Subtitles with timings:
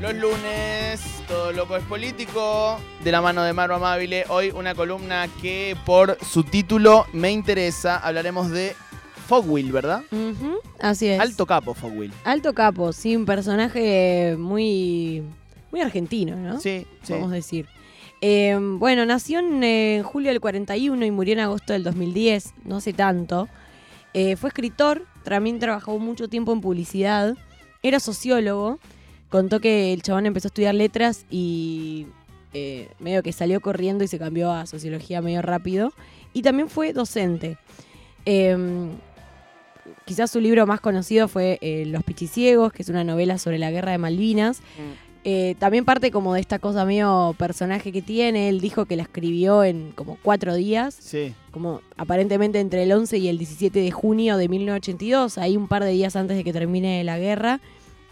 [0.00, 2.80] Los lunes, todo loco es político.
[3.02, 4.24] De la mano de Maro Amabile.
[4.28, 7.98] Hoy una columna que por su título me interesa.
[7.98, 8.74] Hablaremos de
[9.26, 10.02] Fogwill, ¿verdad?
[10.80, 11.20] Así es.
[11.20, 12.12] Alto capo, Fogwill.
[12.24, 15.22] Alto capo, sí, un personaje muy,
[15.70, 16.58] muy argentino, ¿no?
[16.58, 17.08] Sí, sí.
[17.12, 17.66] Podemos decir.
[18.22, 22.76] Eh, bueno, nació en eh, julio del 41 y murió en agosto del 2010, no
[22.76, 23.48] hace tanto.
[24.14, 27.36] Eh, fue escritor, también trabajó mucho tiempo en publicidad,
[27.82, 28.78] era sociólogo,
[29.28, 32.06] contó que el chabón empezó a estudiar letras y
[32.52, 35.92] eh, medio que salió corriendo y se cambió a sociología medio rápido.
[36.32, 37.58] Y también fue docente.
[38.26, 38.56] Eh,
[40.04, 43.70] quizás su libro más conocido fue eh, Los Pichiciegos, que es una novela sobre la
[43.70, 44.60] guerra de Malvinas.
[45.26, 48.50] Eh, también parte como de esta cosa medio personaje que tiene.
[48.50, 51.32] Él dijo que la escribió en como cuatro días, Sí.
[51.50, 55.82] como aparentemente entre el 11 y el 17 de junio de 1982, ahí un par
[55.82, 57.60] de días antes de que termine la guerra.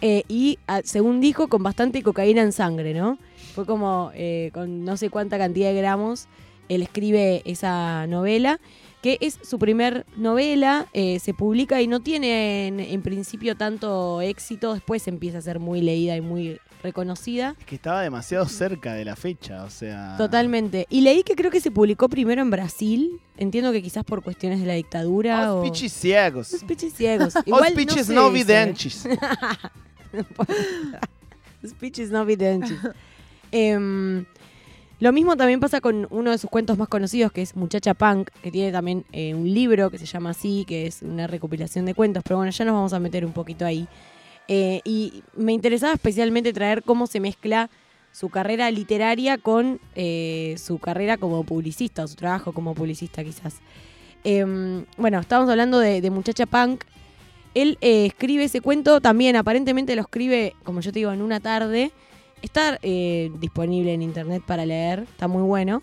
[0.00, 3.18] Eh, y ah, según dijo, con bastante cocaína en sangre, ¿no?
[3.54, 6.26] Fue como eh, con no sé cuánta cantidad de gramos.
[6.68, 8.58] Él escribe esa novela,
[9.02, 14.22] que es su primer novela, eh, se publica y no tiene en, en principio tanto
[14.22, 17.56] éxito, después empieza a ser muy leída y muy reconocida.
[17.58, 20.16] Es que estaba demasiado cerca de la fecha, o sea.
[20.16, 20.86] Totalmente.
[20.90, 23.20] Y leí que creo que se publicó primero en Brasil.
[23.36, 25.62] Entiendo que quizás por cuestiones de la dictadura Os o...
[25.70, 26.52] pichis ciegos.
[26.52, 27.36] Los pichis ciegos.
[27.36, 28.32] Os Igual pichis sé no ¿eh?
[28.32, 29.08] videntes.
[31.62, 32.78] Los pichis no videntes.
[35.02, 38.30] Lo mismo también pasa con uno de sus cuentos más conocidos, que es Muchacha Punk,
[38.40, 41.94] que tiene también eh, un libro que se llama así, que es una recopilación de
[41.94, 43.88] cuentos, pero bueno, ya nos vamos a meter un poquito ahí.
[44.48, 47.70] Eh, y me interesaba especialmente traer cómo se mezcla
[48.10, 53.60] su carrera literaria con eh, su carrera como publicista, o su trabajo como publicista quizás.
[54.24, 56.84] Em, bueno, estábamos hablando de, Muchacha Punk.
[57.54, 61.40] Él eh, escribe ese cuento, también aparentemente lo escribe, como yo te digo, en una
[61.40, 61.90] tarde.
[62.42, 65.80] Está disponible en internet para leer, está muy bueno.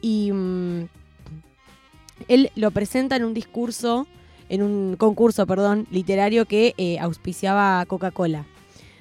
[0.00, 0.84] Y mm,
[2.28, 4.06] él lo presenta en un discurso,
[4.48, 8.44] en un concurso, perdón, literario que eh, auspiciaba Coca-Cola.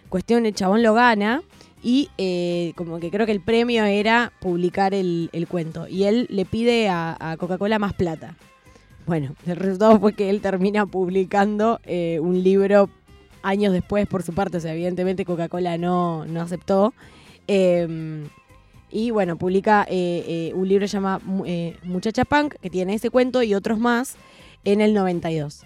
[0.10, 1.42] Cuestión, el chabón lo gana
[1.84, 5.88] y eh, como que creo que el premio era publicar el, el cuento.
[5.88, 8.36] Y él le pide a, Coca-Cola más plata.
[9.06, 12.90] Bueno, el resultado fue que él termina publicando eh, un libro
[13.42, 16.94] años después por su parte, o sea, evidentemente Coca-Cola no, no aceptó.
[17.48, 18.26] Eh,
[18.90, 22.70] y bueno, publica eh, eh, un libro que se llama Mu- eh, Muchacha Punk, que
[22.70, 24.16] tiene ese cuento y otros más
[24.68, 25.62] en el 92.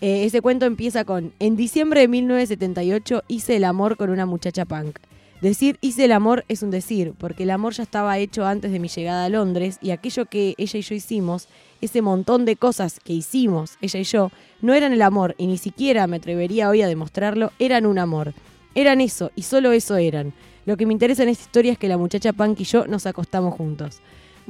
[0.00, 4.64] Eh, ese cuento empieza con, en diciembre de 1978 hice el amor con una muchacha
[4.64, 4.98] punk.
[5.40, 8.80] Decir hice el amor es un decir, porque el amor ya estaba hecho antes de
[8.80, 11.46] mi llegada a Londres y aquello que ella y yo hicimos,
[11.80, 15.56] ese montón de cosas que hicimos, ella y yo, no eran el amor y ni
[15.56, 18.34] siquiera me atrevería hoy a demostrarlo, eran un amor.
[18.74, 20.32] Eran eso y solo eso eran.
[20.66, 23.06] Lo que me interesa en esta historia es que la muchacha punk y yo nos
[23.06, 24.00] acostamos juntos.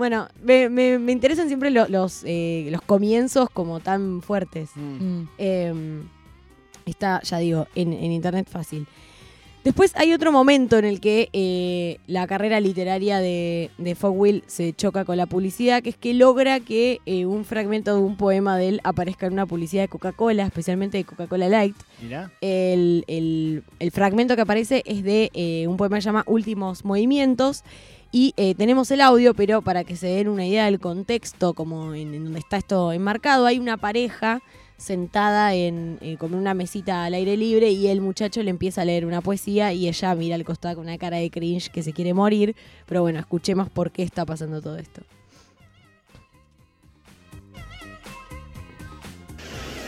[0.00, 4.71] Bueno, me, me- me interesan siempre lo- los, eh, los comienzos como tan fuertes.
[4.75, 5.22] Mm.
[5.37, 6.00] Eh,
[6.87, 8.87] está, ya digo, en, en internet fácil.
[9.62, 14.72] Después hay otro momento en el que eh, la carrera literaria de, de Fogwill se
[14.72, 18.56] choca con la publicidad, que es que logra que eh, un fragmento de un poema
[18.56, 21.77] de él aparezca en una publicidad de Coca-Cola, especialmente de Coca-Cola Light.
[22.03, 22.33] Mirá.
[22.41, 26.87] El, el- el fragmento que aparece es de eh, un poema que se llama Últimos
[26.87, 27.62] Movimientos.
[28.12, 31.94] Y eh, tenemos el audio, pero para que se den una idea del contexto, como
[31.94, 34.43] en, donde está esto enmarcado, hay una pareja
[34.76, 38.84] sentada en, eh, con una mesita al aire libre y el muchacho le empieza a
[38.84, 41.93] leer una poesía y ella mira al costado con una cara de cringe que se
[41.93, 42.56] quiere morir.
[42.87, 45.03] Pero bueno, escuchemos por qué está pasando todo esto.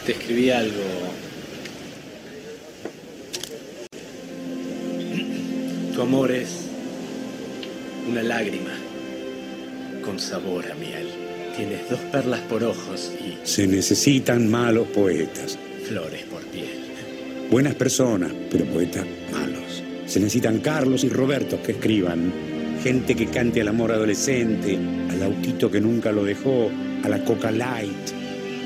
[0.07, 0.83] Te escribí algo.
[5.95, 6.72] Tu amor es
[8.09, 8.73] una lágrima
[10.05, 11.09] con sabor a miel.
[11.57, 15.59] Tienes dos perlas por ojos y Se necesitan malos poetas.
[15.87, 16.81] flores por piel.
[17.51, 19.83] Buenas personas, pero poetas malos.
[20.07, 22.33] Se necesitan Carlos y Roberto que escriban.
[22.83, 24.77] Gente que cante al amor adolescente,
[25.11, 26.71] al autito que nunca lo dejó,
[27.05, 28.11] a la Coca Light.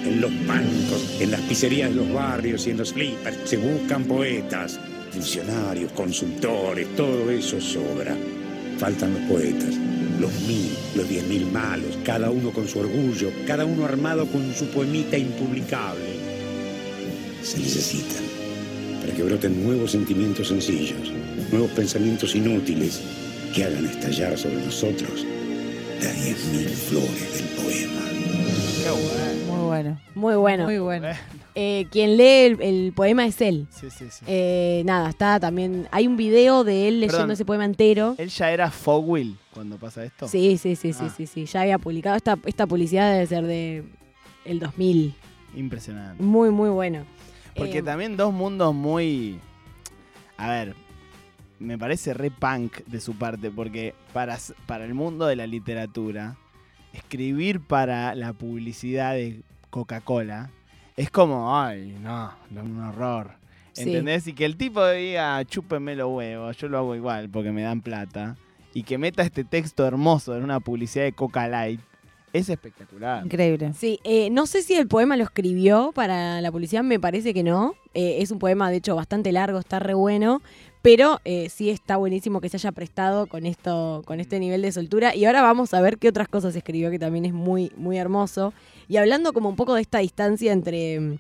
[0.07, 4.05] En los bancos, en las pizzerías de los barrios y en los flippers se buscan
[4.05, 4.79] poetas,
[5.11, 8.17] funcionarios, consultores, todo eso sobra.
[8.79, 9.75] Faltan los poetas,
[10.21, 14.55] los mil, los diez mil malos, cada uno con su orgullo, cada uno armado con
[14.55, 16.17] su poemita impublicable.
[17.43, 18.25] Se necesitan
[19.01, 21.11] para que broten nuevos sentimientos sencillos,
[21.51, 23.01] nuevos pensamientos inútiles
[23.55, 25.25] que hagan estallar sobre nosotros
[26.03, 28.46] las diez mil flores del poema.
[28.95, 29.99] Muy bueno.
[30.15, 30.65] Muy bueno.
[30.65, 31.09] Muy bueno.
[31.55, 33.67] Eh, quien lee el, el poema es él.
[33.71, 34.25] Sí, sí, sí.
[34.29, 35.89] Eh, nada, está también.
[35.91, 37.31] Hay un video de él leyendo Perdón.
[37.33, 38.15] ese poema entero.
[38.19, 40.29] ¿Él ya era Fogwill cuando pasa esto?
[40.29, 41.15] Sí, sí, sí, sí, Ah.
[41.17, 41.47] sí, sí.
[41.47, 42.17] Ya había publicado.
[42.17, 43.85] Esta, esta publicidad debe ser de
[44.45, 45.15] el 2000.
[45.55, 46.23] Impresionante.
[46.23, 47.05] Muy, muy bueno.
[47.57, 49.41] Porque Eh, también dos mundos muy.
[50.37, 50.75] A ver,
[51.59, 56.37] me parece re punk de su parte, porque para, para el mundo de la literatura,
[56.97, 59.41] escribir para la publicidad de
[59.71, 60.51] Coca-Cola
[60.97, 63.33] es como, ay, no, un horror.
[63.73, 63.83] Sí.
[63.83, 64.27] ¿Entendés?
[64.27, 67.83] Y que el tipo diga, chúpenme los huevos, yo lo hago igual porque me dan
[67.83, 68.37] plata.
[68.73, 71.81] Y que meta este texto hermoso en una publicidad de Coca Light,
[72.33, 73.25] es espectacular.
[73.25, 73.73] Increíble.
[73.73, 77.43] Sí, eh, no sé si el poema lo escribió para la publicidad, me parece que
[77.43, 77.75] no.
[77.95, 80.43] Eh, es un poema, de hecho, bastante largo, está re bueno.
[80.87, 84.71] Pero eh, sí está buenísimo que se haya prestado con esto, con este nivel de
[84.71, 85.17] soltura.
[85.17, 88.55] Y ahora vamos a ver qué otras cosas escribió, que también es muy, muy hermoso.
[88.87, 91.19] Y hablando como un poco de esta distancia entre.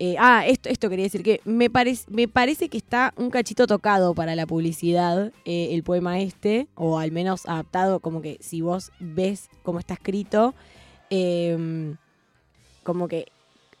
[0.00, 3.66] eh, ah, esto, esto quería decir que me, parece me parece que está un cachito
[3.66, 8.60] tocado para la publicidad eh, el poema este, o al menos adaptado, como que si
[8.60, 10.54] vos ves cómo está escrito,
[12.82, 13.28] como que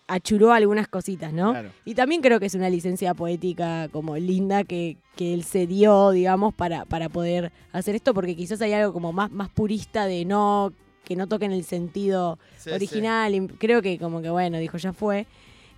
[0.06, 1.52] achuró algunas cositas, ¿no?
[1.52, 1.70] Claro.
[1.84, 6.10] Y también creo que es una licencia poética como linda que, que él se dio,
[6.10, 10.24] digamos, para, para poder hacer esto, porque quizás hay algo como más, más purista de
[10.24, 10.72] no,
[11.04, 13.34] que no toquen el sentido Sí, original.
[13.34, 15.26] y creo que como que bueno, dijo, ya fue.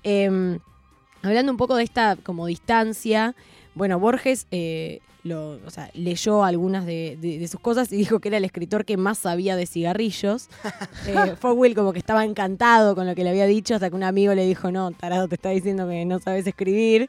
[0.03, 0.59] Eh,
[1.23, 3.35] hablando un poco de esta como distancia,
[3.77, 8.19] bueno, Borges eh, lo, o sea, leyó algunas de, de- de sus cosas y dijo
[8.21, 10.49] que era el escritor que más sabía de cigarrillos.
[11.07, 14.03] eh, Fogwill como que estaba encantado con lo que le había dicho, hasta que un
[14.03, 17.09] amigo le dijo, no, tarado, te está diciendo que no sabes escribir.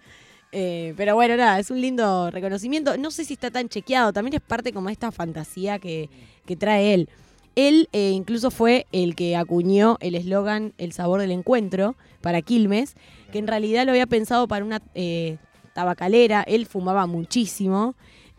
[0.52, 2.98] Eh, pero bueno, nada, es un lindo reconocimiento.
[2.98, 6.10] No sé si está tan chequeado, también es parte como de esta fantasía que,
[6.46, 7.10] que trae él.
[7.56, 12.96] Él eh, incluso fue el que acuñó el eslogan El sabor del encuentro para Quilmes,
[13.32, 15.38] que en realidad lo había pensado para una eh,
[15.78, 16.42] tabacalera.
[16.48, 17.94] Él fumaba muchísimo.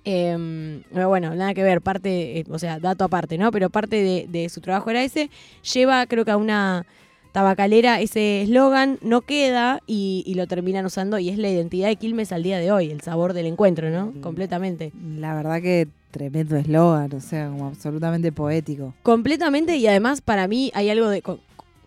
[0.04, 3.52] eh, pero bueno, nada que ver, parte, eh, o sea, dato aparte, ¿no?
[3.52, 5.30] Pero parte de, de su trabajo era ese.
[5.72, 6.84] Lleva, creo que a una
[7.30, 11.96] tabacalera ese eslogan, no queda y, y lo terminan usando y es la identidad de
[11.96, 14.12] Quilmes al día de hoy, el sabor del encuentro, ¿no?
[14.20, 14.92] Completamente.
[15.18, 18.94] La verdad que tremendo eslogan, o sea, como absolutamente poético.
[19.02, 21.38] Completamente y además para mí hay algo de con,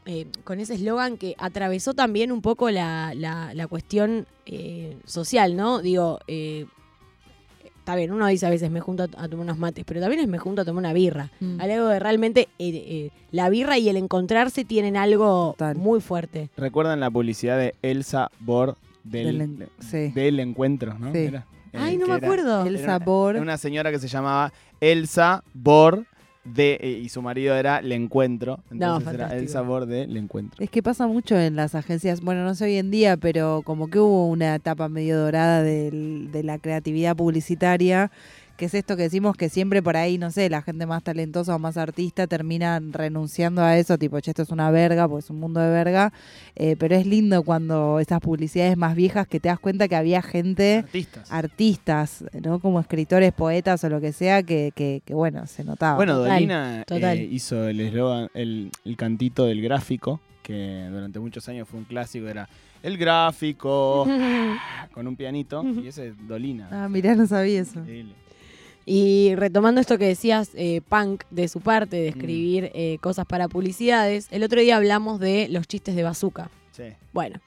[0.05, 5.55] eh, con ese eslogan que atravesó también un poco la, la- la cuestión eh, social,
[5.55, 5.81] ¿no?
[5.81, 6.65] Digo, eh,
[7.79, 10.21] está bien, uno dice a veces me junto a, a tomar unos mates, pero también
[10.21, 11.31] es me junto a tomar una birra.
[11.39, 11.59] Mm.
[11.61, 15.75] Algo de realmente eh, eh, la birra y el encontrarse tienen algo Total.
[15.77, 16.49] muy fuerte.
[16.57, 20.09] ¿Recuerdan la publicidad de Elsa Bor del, Del en- sí.
[20.11, 21.11] del encuentro, no?
[21.11, 21.19] Sí.
[21.19, 22.65] Era, eh, Ay, no me era- acuerdo.
[22.65, 23.35] El era una- sabor.
[23.35, 26.05] era Una, señora que se llamaba Elsa Bor
[26.43, 28.63] de, eh, y su marido era Le Encuentro.
[28.71, 29.41] Entonces era fantástico.
[29.43, 30.63] Elsa Bor de Le Encuentro.
[30.63, 33.87] Es que pasa mucho en las agencias, bueno, no sé hoy en día, pero como
[33.89, 38.11] que hubo una etapa medio dorada del- de la creatividad publicitaria,
[38.57, 41.55] que es esto que decimos que siempre por ahí, no sé, la gente más talentosa
[41.55, 45.29] o más artista termina renunciando a eso, tipo, che, esto es una verga, pues es
[45.31, 46.13] un mundo de verga,
[46.55, 50.21] eh, pero es lindo cuando esas publicidades más viejas que te das cuenta que había
[50.21, 51.31] gente Artistas.
[51.31, 52.59] artistas, ¿no?
[52.59, 55.95] Como escritores, poetas o lo que sea, que, que, que, bueno, se notaba.
[55.95, 57.17] Bueno, Dolina total.
[57.17, 61.85] eh, hizo el eslogan, el, el cantito del gráfico, que durante muchos años fue un
[61.85, 62.47] clásico, era
[62.83, 64.07] el gráfico
[64.93, 66.67] con un pianito, y ese es Dolina.
[66.71, 67.79] ah, mirá, no sabía eso.
[67.79, 68.13] Increíble.
[68.93, 72.13] Y retomando esto que decías, eh, Punk, de su parte, de Mm.
[72.13, 76.49] escribir eh, cosas para publicidades, el otro día hablamos de los chistes de Bazooka.
[76.73, 76.83] Sí.
[77.13, 77.39] Bueno,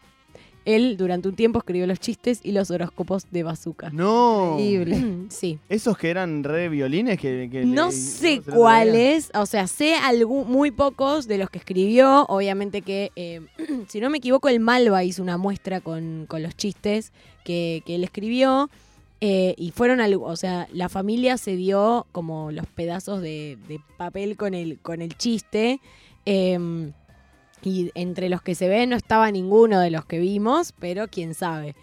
[0.65, 3.91] él durante un tiempo escribió los chistes y los horóscopos de Bazooka.
[3.91, 4.53] No.
[4.59, 5.27] Increíble.
[5.29, 5.59] Sí.
[5.69, 10.51] Esos que eran re violines que, que No le- sé cuáles, o sea, sé algún,
[10.51, 12.25] muy pocos de los que escribió.
[12.31, 13.43] Obviamente que, eh,
[13.89, 17.13] si no me equivoco, el Malva hizo una muestra con, con los chistes
[17.45, 18.71] que, que él escribió.
[19.27, 23.81] Eh, y fueron algo, o sea, la familia se dio como los pedazos de, de
[23.97, 25.81] papel con el, con el chiste.
[26.27, 26.93] eh,
[27.63, 31.33] y entre los que se ven no estaba ninguno de los que vimos, pero quién
[31.33, 31.75] sabe.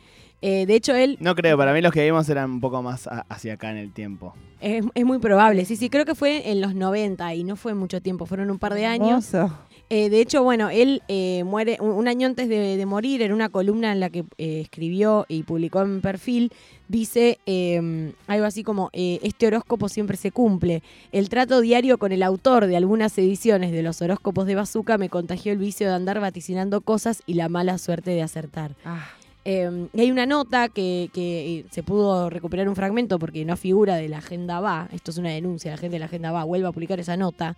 [0.43, 3.07] Eh, de hecho, él No creo, para mí los que vimos eran un poco más
[3.07, 4.35] a- hacia acá en el tiempo.
[4.59, 5.65] es, es muy probable.
[5.65, 8.59] Sí, sí, creo que fue en los 90 y no fue mucho tiempo, fueron un
[8.59, 9.33] par de años.
[9.33, 9.57] Hermoso.
[9.93, 13.33] Eh, de hecho, bueno, él eh, muere un, un año antes de, de morir, en
[13.33, 16.53] una columna en la que eh, escribió y publicó en perfil,
[16.87, 20.81] dice eh, algo así como, eh, este horóscopo siempre se cumple.
[21.11, 25.09] El trato diario con el autor de algunas ediciones de los horóscopos de Bazooka me
[25.09, 28.75] contagió el vicio de andar vaticinando cosas y la mala suerte de acertar.
[28.85, 29.09] Ah,
[29.43, 33.57] Eh, y hay una nota que, que, eh, se pudo recuperar un fragmento porque no
[33.57, 34.87] figura de la Agenda Va.
[34.93, 37.57] Esto es una denuncia, la gente de la Agenda Va vuelve a publicar esa nota.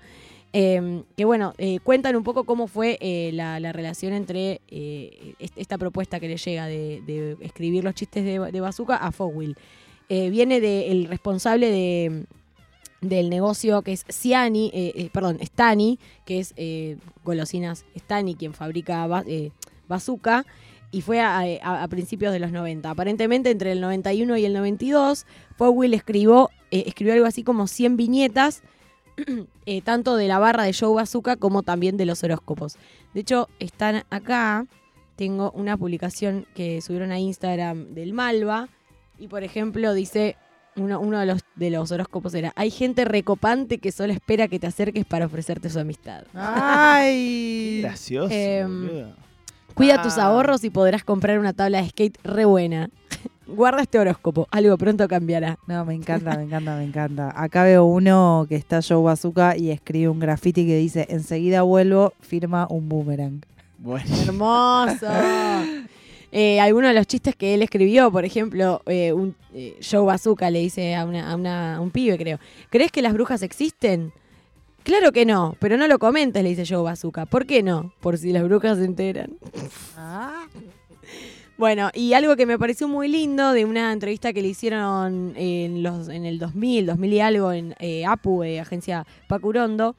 [0.56, 5.34] Eh, que bueno, eh, cuentan un poco cómo fue eh, la, la relación entre eh,
[5.40, 9.12] est- esta propuesta que le llega de, de escribir los chistes de, de Bazooka a
[9.12, 9.58] Fogwill.
[10.10, 12.26] Eh, viene del responsable de,
[13.02, 14.72] del negocio que es Ciani,
[15.12, 16.54] perdón, Stani, que es
[17.24, 19.26] golosinas Stani, quien fabrica ba-
[19.88, 20.46] Bazooka,
[20.92, 22.88] y fue a, principios de los 90.
[22.92, 25.26] Aparentemente entre el 91 y el 92,
[25.58, 28.62] Fogwill escribió, eh, escribió algo así como 100 viñetas,
[29.66, 32.78] eh, tanto de la barra de Joe Bazooka como también de los horóscopos.
[33.14, 34.66] De hecho, están acá,
[35.16, 38.70] tengo una publicación que subieron a Instagram del Malva,
[39.20, 40.36] y por ejemplo dice,
[40.76, 44.60] uno, uno de, los, de los horóscopos era, hay gente recopante que solo espera que
[44.60, 46.24] te acerques para ofrecerte su amistad.
[46.34, 47.82] Ay.
[47.82, 48.34] gracioso.
[48.34, 49.14] Em.
[49.76, 50.26] Cuida tus Ah.
[50.26, 52.90] ahorros y podrás comprar una tabla de skate re buena.
[53.46, 55.58] Guarda este horóscopo, algo pronto cambiará.
[55.68, 57.34] No, me encanta, me encanta, me encanta.
[57.36, 62.14] Acá veo uno que está Joe Bazooka y escribe un graffiti que dice, enseguida vuelvo,
[62.22, 63.42] firma un boomerang.
[63.80, 64.06] Bueno.
[64.26, 65.08] Hermoso.
[66.36, 70.50] Eh, algunos de los chistes que él escribió, por ejemplo, eh, un eh, Joe Bazooka
[70.50, 72.40] le dice a, una, a, una- a un pibe, creo,
[72.72, 74.12] ¿crees que las brujas existen?
[74.82, 77.28] Claro que no, pero no lo comentes, le dice Joe Bazooka.
[77.28, 77.94] ¿Por qué no?
[78.02, 79.30] Por si las brujas se enteran.
[79.96, 80.48] Ah.
[81.58, 85.84] Bueno, y algo que me pareció muy lindo de una entrevista que le hicieron en,
[85.84, 89.96] los, en el 2000, 2000 y algo, en eh, APU, eh, agencia Pacurondo,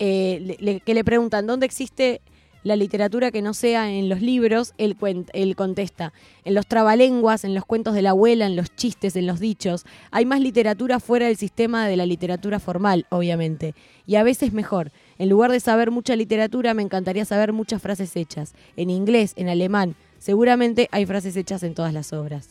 [0.00, 2.20] eh, le- que le preguntan dónde existe
[2.64, 4.96] la literatura que no sea en los libros, él,
[5.32, 6.12] él contesta,
[6.44, 9.84] en los trabalenguas, en los cuentos de la abuela, en los chistes, en los dichos.
[10.10, 14.90] Hay más literatura fuera del sistema de la literatura formal, obviamente, y a veces mejor.
[15.18, 19.48] En lugar de saber mucha literatura, me encantaría saber muchas frases hechas, en inglés, en
[19.48, 19.94] alemán.
[20.26, 22.48] Seguramente hay frases hechas en todas las obras.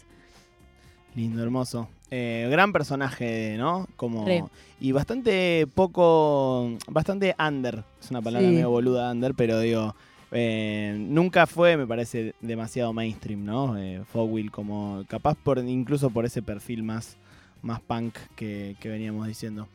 [1.13, 1.89] Lindo, hermoso.
[2.09, 3.85] Eh, gran personaje, ¿no?
[3.97, 4.45] Como Re.
[4.79, 7.83] y bastante poco, bastante under.
[8.01, 8.53] Es una palabra Sí.
[8.53, 9.93] medio boluda under, pero digo,
[10.31, 13.77] eh, nunca fue, me parece, demasiado mainstream, ¿no?
[13.77, 17.17] Eh, Fogwill como capaz por incluso por ese perfil más
[17.65, 19.67] más punk que, que veníamos diciendo.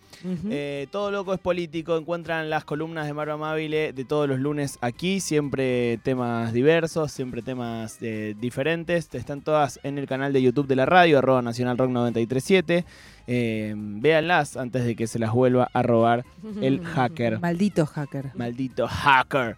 [0.49, 1.97] Eh, todo loco es político.
[1.97, 5.21] Encuentran las columnas de Maro Amabile de todos los lunes aquí.
[5.21, 9.09] Siempre temas diversos, siempre temas eh, diferentes.
[9.13, 12.85] Están todas en el canal de YouTube de la radio, arroba Nacional Rock 937.
[13.27, 16.25] Eh, véanlas antes de que se las vuelva a robar
[16.61, 17.41] el hacker.
[17.41, 18.31] Maldito hacker.
[18.35, 19.57] Maldito hacker.